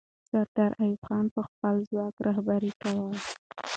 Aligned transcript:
سردار 0.29 0.71
ایوب 0.81 1.01
خان 1.07 1.25
به 1.33 1.41
خپل 1.49 1.75
ځواک 1.89 2.15
رهبري 2.27 2.71
کاوه. 2.81 3.13